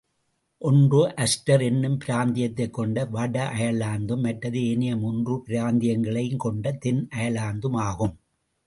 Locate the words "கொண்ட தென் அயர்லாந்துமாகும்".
6.37-8.15